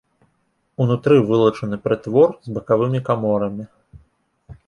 Унутры 0.85 1.17
вылучаны 1.29 1.77
прытвор 1.85 2.33
з 2.47 2.55
бакавымі 2.57 2.99
каморамі. 3.09 3.63